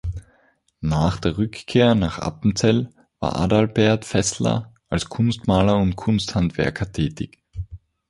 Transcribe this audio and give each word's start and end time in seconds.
Nach 0.81 1.19
der 1.19 1.37
Rückkehr 1.37 1.93
nach 1.93 2.17
Appenzell 2.17 2.91
war 3.19 3.35
Adalbert 3.35 4.03
Fässler 4.03 4.73
als 4.89 5.07
Kunstmaler 5.09 5.77
und 5.77 5.95
Kunsthandwerker 5.95 6.91
tätig. 6.91 7.43